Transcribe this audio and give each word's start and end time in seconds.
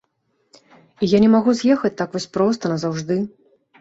І 1.05 1.09
я 1.11 1.19
не 1.25 1.29
магу 1.35 1.55
з'ехаць 1.59 1.93
так 1.99 2.09
вось 2.19 2.29
проста 2.39 2.63
назаўжды. 2.73 3.19